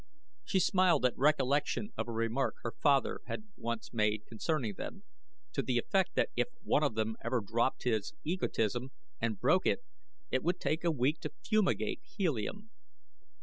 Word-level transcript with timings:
She 0.43 0.59
smiled 0.59 1.05
at 1.05 1.15
recollection 1.15 1.93
of 1.95 2.07
a 2.07 2.11
remark 2.11 2.55
her 2.63 2.71
father 2.81 3.21
had 3.27 3.49
once 3.55 3.93
made 3.93 4.25
concerning 4.25 4.73
them, 4.73 5.03
to 5.53 5.61
the 5.61 5.77
effect 5.77 6.15
that 6.15 6.29
if 6.35 6.47
one 6.63 6.81
of 6.81 6.95
them 6.95 7.17
ever 7.23 7.39
dropped 7.39 7.83
his 7.83 8.15
egotism 8.23 8.89
and 9.21 9.39
broke 9.39 9.67
it 9.67 9.85
it 10.31 10.41
would 10.41 10.59
take 10.59 10.83
a 10.83 10.89
week 10.89 11.19
to 11.19 11.29
fumigate 11.45 12.01
Helium. 12.03 12.71